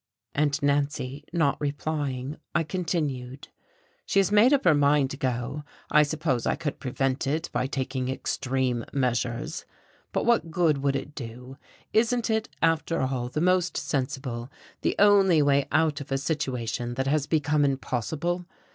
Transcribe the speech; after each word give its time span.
And 0.33 0.59
Nancy 0.63 1.25
not 1.31 1.61
replying, 1.61 2.37
I 2.55 2.63
continued: 2.63 3.49
"She 4.07 4.17
has 4.17 4.31
made 4.31 4.51
up 4.51 4.63
her 4.65 4.73
mind 4.73 5.11
to 5.11 5.17
go, 5.17 5.63
I 5.91 6.01
suppose 6.01 6.47
I 6.47 6.55
could 6.55 6.79
prevent 6.79 7.27
it 7.27 7.51
by 7.53 7.67
taking 7.67 8.09
extreme 8.09 8.83
measures, 8.93 9.63
but 10.11 10.25
what 10.25 10.49
good 10.49 10.79
would 10.79 10.95
it 10.95 11.13
do? 11.13 11.55
Isn't 11.93 12.31
it, 12.31 12.49
after 12.63 13.01
all, 13.01 13.29
the 13.29 13.41
most 13.41 13.77
sensible, 13.77 14.49
the 14.81 14.95
only 14.97 15.43
way 15.43 15.67
out 15.71 16.01
of 16.01 16.11
a 16.11 16.17
situation 16.17 16.95
that 16.95 17.05
has 17.05 17.27
become 17.27 17.63
impossible? 17.63 18.47